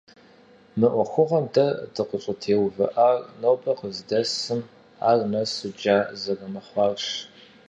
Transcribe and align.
Мы 0.77 0.87
ӏуэхугъуэм 0.93 1.45
дэ 1.55 1.65
дыкъыщӏытеувыӏар 1.93 3.17
нобэр 3.41 3.75
къыздэсым 3.79 4.61
ар 5.09 5.19
нэсу 5.31 5.69
джа 5.79 5.97
зэрымыхъуарщ. 6.21 7.07